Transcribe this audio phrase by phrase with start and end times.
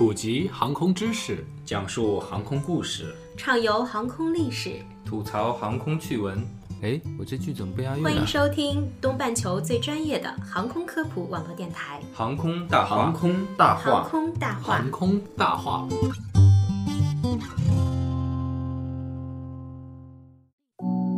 [0.00, 6.42] 普及航空知识，讲述航空故事，畅游航空历史，吐槽航空趣闻。
[6.80, 12.96] 哎，我这句怎么不押韵欢迎收听东半球最专业的航空科普网络电台《航空大话》。
[12.98, 14.86] 航空大航，空大话航》。
[14.90, 15.86] 空大话。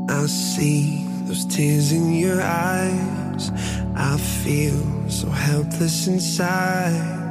[0.08, 3.48] I see those tears in your eyes.
[3.94, 4.74] I feel
[5.08, 7.30] so helpless inside.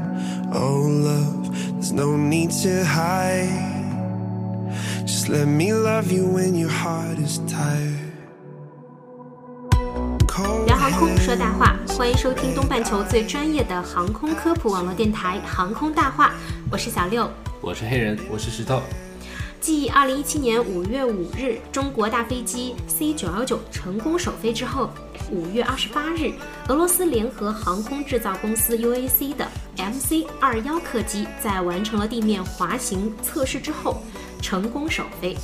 [0.53, 1.40] Oh, love,
[1.73, 3.49] there's no need to hide.
[5.05, 8.11] Just let me love you when your heart is tired.
[10.65, 16.33] 聊航空说大话欢迎收听东半球最专业的航空科普网络电台航空大话
[16.71, 17.29] 我是小六。
[17.59, 18.81] 我是黑人我是石头。
[19.59, 24.89] 继二零一七年五月五日中国大飞机 c 九幺九成功首飞之后
[25.31, 26.31] ，5月二十八日，
[26.67, 34.03] 俄罗斯联合航空制造公司 UAC 的 MC 二幺客机在完成了地面滑行测试之后，
[34.41, 35.35] 成功首飞。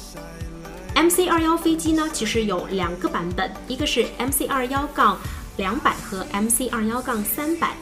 [0.95, 5.17] MC 二幺飞机呢，其实有两个版本，一个是 MC 二幺杠
[5.55, 7.75] 两百和 MC 二幺杠三百。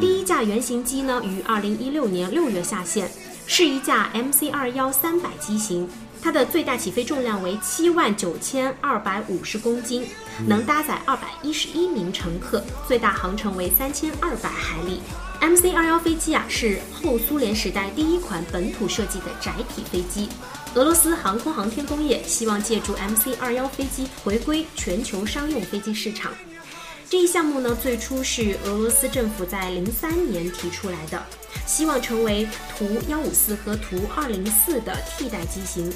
[0.00, 3.08] 第一架原型机呢，于二零一六年六月下线，
[3.46, 5.88] 是一架 MC 二幺三百机型，
[6.24, 10.08] 它的最大起飞重量为七万九千二百五十公斤，
[10.48, 15.02] 能搭载二百一十一名乘客，最大航程为三千二百海里。
[15.42, 20.26] MC 二幺飞机啊，是后苏联时代第一款本土设计的窄体飞机。
[20.74, 26.32] 俄罗斯航空航天工业希望借助 MC 二幺飞机回归全球商用飞机市场。
[27.14, 31.24] 这一项目呢，最初是俄罗斯政府在零三年提出来的，
[31.64, 32.44] 希望成为
[32.76, 35.92] 图幺五四和图二零四的替代机型。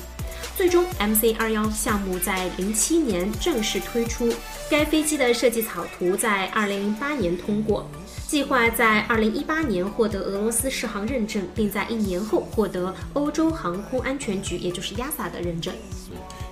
[0.56, 4.32] 最终，MC 二幺项目在零七年正式推出，
[4.70, 7.90] 该飞机的设计草图在二零零八年通过，
[8.28, 15.74] 计划在二零一八年获得俄罗斯适航认证，并在一年后获得欧洲航空安全局，也就是 EASA 的认证。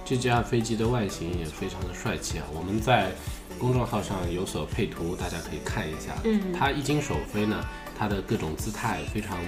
[0.04, 2.44] 这架飞机的外形也非常的帅气啊！
[2.54, 3.10] 我们在
[3.58, 6.14] 公众号上有所配图，大家可以看一下。
[6.24, 7.64] 嗯它一经首飞呢，
[7.98, 9.38] 它的各种姿态非常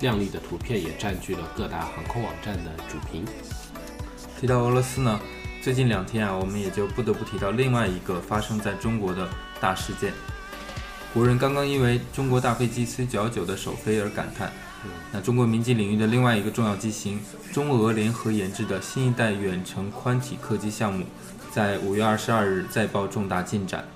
[0.00, 3.24] 靓丽的图片也占据了各大航空网站的主屏。
[4.40, 5.20] 提到俄罗斯呢，
[5.62, 9.28] 最近两天啊，我们也就不得不提到另外一个发生在中国的
[9.60, 10.12] 大事件。
[11.12, 14.52] 国人刚刚因为中国大飞机 C919 的首飞而感叹。
[15.12, 17.20] 那中国民机领域的另外一个重要机型，
[17.52, 21.04] 中俄联合研制的新一代远程宽体客机项目，
[21.52, 23.86] 在五月二十二日再报重大进展。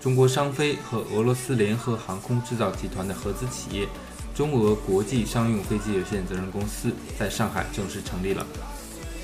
[0.00, 3.88] 中国商飞和俄罗斯联合航空制造集团的合资企业
[4.34, 8.46] 中俄国际商用飞机有限责任公司在上海正式成立了。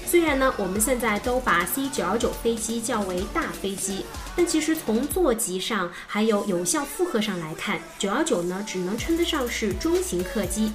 [0.06, 4.04] 虽然呢，我们现在都把 C 九幺九飞机叫为大飞机，
[4.36, 10.72] 但其实从座级上还有有效负荷上来看，九幺九呢只能称得上是中型客机。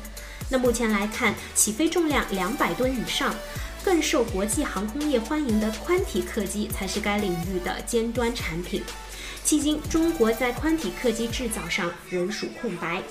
[0.49, 3.35] 那目前来看，起飞重量两百吨以上，
[3.83, 8.81] 更受国际航空业欢迎的宽体客机才是该领域的尖端产品。
[9.45, 13.03] 迄今，中国在宽体客机制造上仍属空白。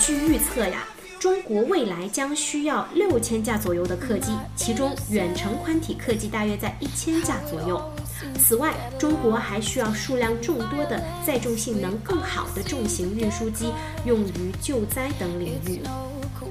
[0.00, 0.84] 据预测呀，
[1.26, 7.82] 中国未来将需要六千架左右的客机，其中远程宽体客机大约在一千架左右。
[8.38, 13.72] 此外，中国还需要数量众多的载重性能更好的重型运输机，
[14.04, 15.80] 用于救灾等领域。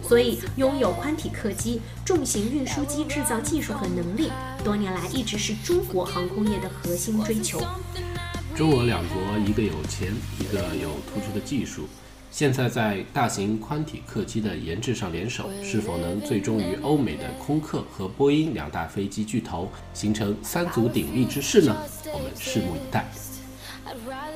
[0.06, 4.30] 所以，拥有宽体客机、重型运输机制造技术和能力，
[4.62, 7.62] 多年来一直是中国航空业的核心追求。
[8.54, 11.88] 中俄两国一个有钱，一个有突出的技术。
[12.38, 21.74] 现在在大型宽体客机的研制上联手，是否能最终与欧美的空客和波音两大飞机巨头形成三足鼎立之势呢？
[22.14, 23.06] 我们拭目以待。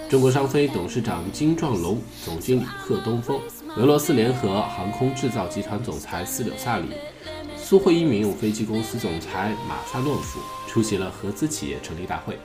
[0.10, 3.38] 中国商飞董事长金壮龙、总经理贺东风、
[3.76, 6.86] 俄罗斯联合航空制造集团总裁斯柳萨里、
[7.58, 12.40] 苏霍伊民用飞机公司总裁马萨诺夫出席了合资企业成立大会。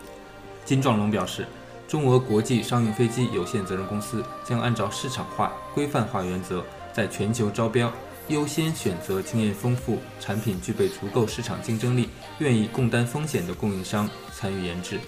[0.64, 1.46] 金壮龙表示，
[1.86, 7.92] 中俄国际商用飞机有限责任公司将按照市场化、规范化原则，在全球招标，
[8.28, 12.08] 优先选择经验丰富、产品具备足够市场竞争力、
[12.38, 14.98] 愿意共担风险的供应商参与研制。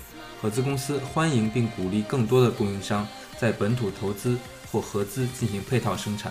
[0.40, 3.06] 合资公司欢迎并鼓励更多的供应商
[3.38, 4.36] 在本土投资
[4.70, 6.30] 或合资进行配套生产。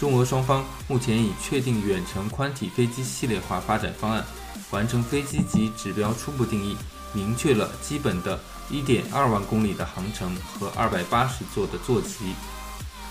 [0.00, 4.24] 中俄双方目前已确定远程宽体飞机系列化发展方案，
[4.70, 6.76] 完成飞机及指标初步定义，
[7.12, 8.38] 明确了基本的
[8.70, 12.34] 1.2万公里的航程和280座的座级。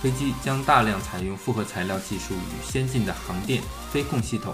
[0.01, 4.53] 飞机将大量采用复合材料技术与先进的航电、飞控系统，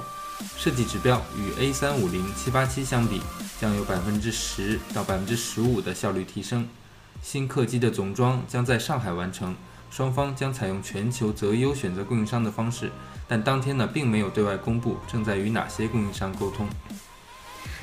[0.55, 3.21] 设计指标与 A 三五零、七八七相比，
[3.59, 6.67] 将有百分之十到百分之十五的效率提升。
[7.21, 9.55] 新客机的总装将在上海完成，
[9.91, 12.89] 双方将采用全球择优选择供应商的方式，
[13.27, 16.65] 但当天呢并没有对外公布正在与哪些供应商沟通。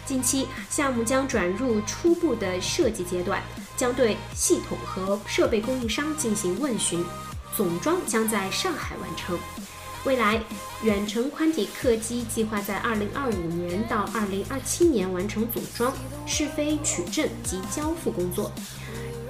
[0.06, 3.42] 近期项目将转入初步的设计阶段，
[3.76, 7.04] 将对系统和设备供应商进行问询，
[7.54, 9.38] 总装将在上海完成。
[10.04, 10.40] 未来，
[10.82, 15.92] 远程宽体客机计划在2025年到2027年完成组装、
[16.24, 18.50] 试飞、取证及交付工作，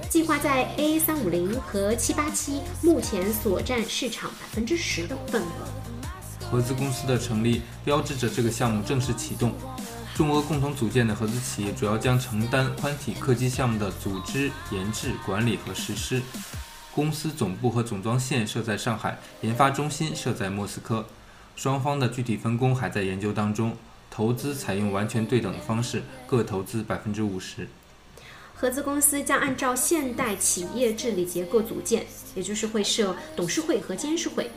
[0.09, 6.49] 计划在 A350 和787目前所占市场百分之十的份额。
[6.49, 9.53] 合资公司的成立标志着这个项目正式启动。
[10.15, 16.23] 中俄共同组建的合资企业主要将承担宽体客机项目的组织、研制、管理和实施。
[16.91, 21.05] 公司总部和总装线设在上海，研发中心设在莫斯科。
[21.55, 23.77] 双方的具体分工还在研究当中。
[24.09, 27.67] 投资采用完全对等的方式，各投资百分之五十。
[28.59, 34.51] 合资公司将按照现代企业治理结构组建，也就是会设董事会和监事会。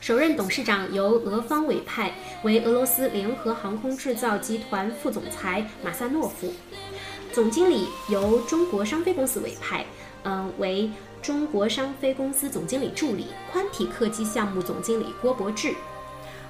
[0.00, 6.50] 首任董事长由俄方委派，为俄罗斯联合航空制造集团副总裁马萨诺夫。
[7.30, 9.84] 总经理由中国商飞公司委派，
[10.22, 10.90] 嗯，为
[11.20, 15.74] 中国商飞公司总经理助理、宽体客机项目总经理郭伯志。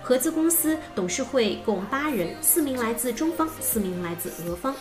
[0.01, 4.73] 合资公司董事会共八人，四名来自中方，四名来自俄方。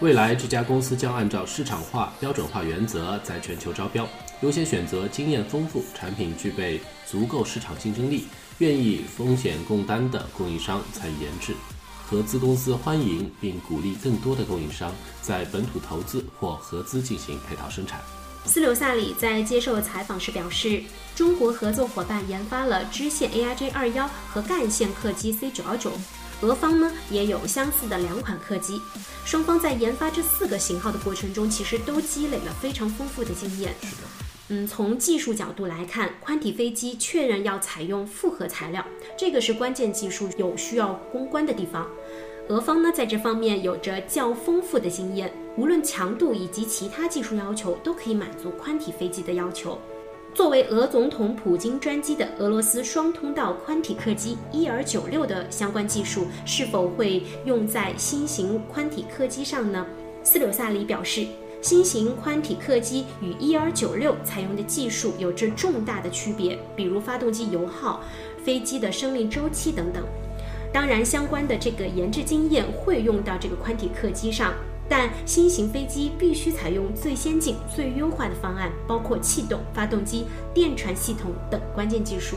[0.00, 4.06] 未来这家公司将按照市场化、标准化原则在全球招标，
[4.42, 8.26] 优先选择经验丰富、产品具备足够市场竞争力、
[8.58, 11.54] 愿意风险共担的供应商参与研制。
[12.04, 17.98] 合资公司欢迎并鼓励更多的供应商在本土投资或合资进行配套生产。
[18.44, 20.82] 斯柳萨里在接受采访时表示，
[21.14, 25.90] 中国合作伙伴研发了支线 AIJ 二幺和干线客机 C 九幺九。
[26.42, 28.80] 俄方呢也有相似的两款客机，
[29.24, 33.74] 双方在研发这四个型号的过程中，其实都积累了非常丰富的经验。
[33.80, 34.02] 是的，
[34.48, 38.84] 嗯，从技术角度来看，宽体飞机确认要采用复合材料，
[39.16, 41.88] 这个是关键技术有需要攻关的地方。
[42.48, 49.80] 俄方呢在这方面有着较丰富的经验，无论强度以及其他技术要求，都可以满足宽体飞机的要求。
[50.36, 59.86] 作为俄总统普京专机的俄罗斯双通道宽体客机伊尔九六的相关技术是否会用在新型宽体客机上呢？
[60.22, 61.26] 斯柳萨里表示，
[61.62, 68.02] 新型宽体客机与伊尔九六采用的技术有着重大的区别，比如发动机油耗、
[68.44, 70.04] 飞机的生命周期等等。
[70.70, 74.52] 当然，相关的这个研制经验会用到这个宽体客机上。
[74.88, 82.36] 但新型飞机必须采用最先进、最优化的方案，包括气动、发动机、电传系统等关键技术。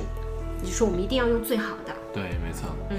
[0.62, 1.96] 也就是说，我们一定要用最好的。
[2.14, 2.70] 对，没错。
[2.90, 2.98] 嗯，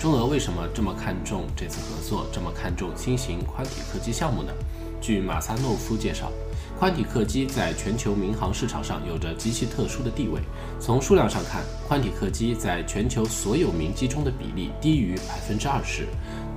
[0.00, 4.52] 中俄为什么这么看重这次合作，这么看重新型宽体客机项目呢？
[4.98, 6.30] 据马萨诺夫介绍，
[6.78, 10.40] 宽体客机在全球民航市场上有着极其特殊的地位。
[10.80, 16.06] 从数量上看，宽体客机在全球所有民机中的比例低于百分之二十。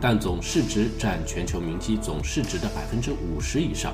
[0.07, 3.91] 但总市值占全球民机总市值的百分之五十以上。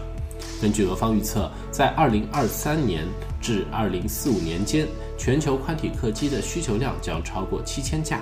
[0.61, 3.07] 根据俄方预测，在二零二三年
[3.39, 4.85] 至二零四五年间，
[5.17, 8.19] 全球宽体客机的需求量将超过七千架，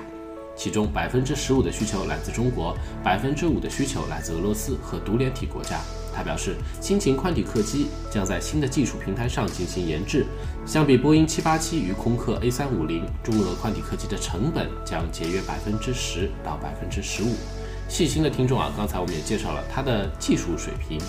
[0.55, 5.81] 其中百分之十五的需求来自中国，百分之五的需求来自俄罗斯和独联体国家。
[6.15, 10.27] 他表示，新型宽体客机将在新的技术平台上进行研制，
[10.63, 17.33] 相比波音七八七与空客 A 三五零，中俄宽体客机的成本将节约百分之十到百分之十五。
[17.89, 21.01] 细心的听众啊，刚才我们也介绍了它的技术水平，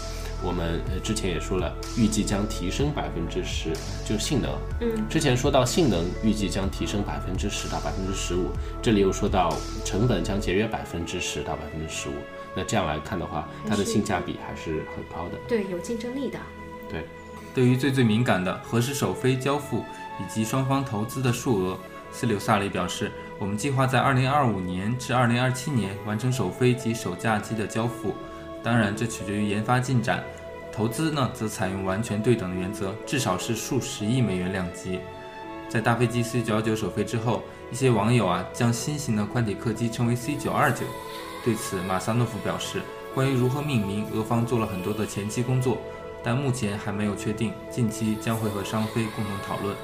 [0.43, 3.73] 我们呃之前也说了，预计将提升百分之十，
[4.05, 4.51] 就是性能。
[4.81, 8.47] 嗯，之前说到性能预计将提升百分之十到百分之十五，
[8.83, 12.15] 这里又说到成本将节约百分之十到百分之十五。
[12.57, 15.39] 那这样来看的话，它的性价比还是很高的。
[15.47, 16.39] 对，有竞争力的。
[16.89, 17.05] 对，
[17.55, 19.85] 对于最最敏感的何时首飞交付
[20.19, 21.79] 以及双方投资的数额。
[22.13, 28.15] 斯柳萨里表示：“我们计划在2025年至2027年完成首飞及首架机的交付，
[28.63, 30.23] 当然这取决于研发进展。
[30.71, 35.01] 投资呢，则采用完全对等的原则，至少是数十亿美元量级。”
[35.71, 37.43] 在大飞机 C929 首飞之后，
[37.73, 40.83] 一些网友啊将新型的宽体客机称为 C929。
[41.43, 42.83] 对此，马萨诺夫表示
[43.15, 45.79] ：“关于如何命名，俄方做了很多的前期工作，
[46.23, 49.75] 但目前还没有确定，近期将会和商飞共同讨论。”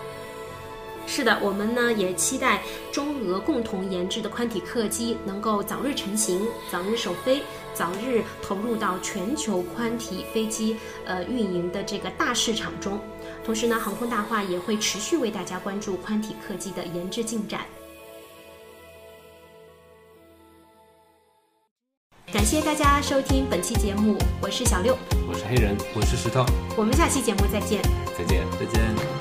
[1.07, 13.01] 是的，我们呢也期待中俄共同研制的宽体客机能够早日成型、早日首飞、早日投入到全球宽体飞机呃运营的这个大市场中。
[13.45, 17.61] 同时呢，航空大话也会持续为大家关注宽体客机的研制进展。
[22.33, 24.99] 感谢大家收听本期节目，我是小六，
[25.29, 26.45] 我是黑人，我是石头，
[26.77, 27.81] 我们下期节目再见。
[28.19, 28.45] 再见。
[28.59, 29.16] 再见。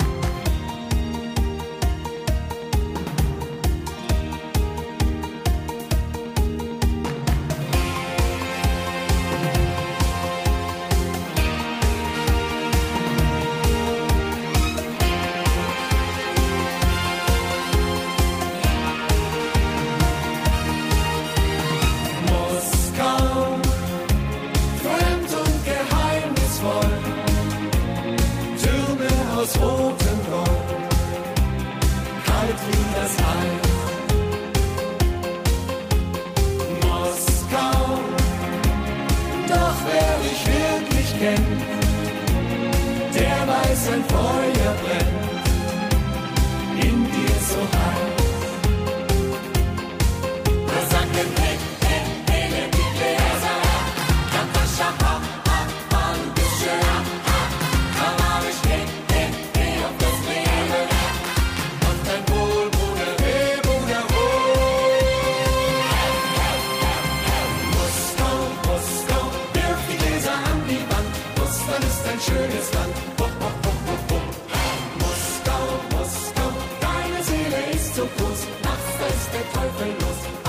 [78.96, 80.45] Essa es de Teufel los.